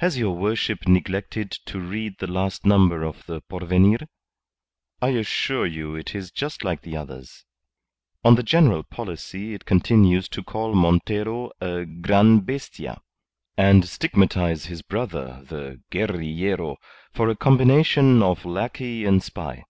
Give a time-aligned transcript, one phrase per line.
[0.00, 4.00] "Has your worship neglected to read the last number of the Porvenir?
[5.00, 7.46] I assure you it is just like the others.
[8.22, 13.00] On the general policy it continues to call Montero a gran' bestia,
[13.56, 16.76] and stigmatize his brother, the guerrillero,
[17.14, 19.64] for a combination of lackey and spy.